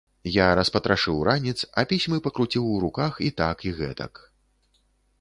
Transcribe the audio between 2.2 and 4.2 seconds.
пакруціў у руках і так і гэтак.